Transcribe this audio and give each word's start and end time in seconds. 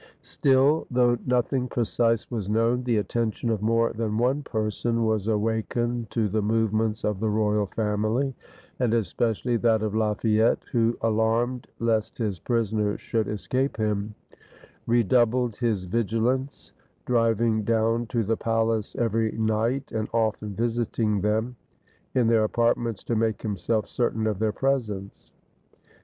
Still, 0.23 0.87
though 0.89 1.15
nothing 1.27 1.67
precise 1.67 2.31
was 2.31 2.49
known, 2.49 2.83
the 2.85 2.97
attention 2.97 3.51
of 3.51 3.61
more 3.61 3.93
than 3.93 4.17
one 4.17 4.41
person 4.41 5.05
was 5.05 5.27
awak 5.27 5.75
ened 5.75 6.09
to 6.09 6.27
the 6.27 6.41
movements 6.41 7.05
of 7.05 7.19
the 7.19 7.29
royal 7.29 7.67
family, 7.67 8.33
and 8.79 8.93
espe 8.93 9.29
cially 9.33 9.61
that 9.61 9.83
of 9.83 9.93
Lafayette, 9.93 10.63
who, 10.71 10.97
alarmed 11.01 11.67
lest 11.77 12.17
his 12.17 12.39
pris 12.39 12.71
oners 12.73 12.97
should 12.97 13.27
escape 13.27 13.77
him, 13.77 14.15
redoubled 14.87 15.57
his 15.57 15.85
vigilance, 15.85 16.73
driving 17.05 17.63
down 17.63 18.07
to 18.07 18.23
the 18.23 18.37
palace 18.37 18.95
every 18.95 19.31
night, 19.33 19.91
and 19.91 20.07
often 20.13 20.55
visiting 20.55 21.21
them 21.21 21.55
in 22.15 22.25
their 22.25 22.43
apartments 22.45 23.03
to 23.03 23.15
make 23.15 23.43
himself 23.43 23.87
certain 23.87 24.25
of 24.25 24.39
their 24.39 24.51
presence. 24.51 25.29